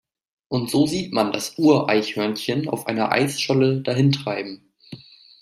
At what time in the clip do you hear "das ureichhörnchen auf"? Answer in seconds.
1.31-2.87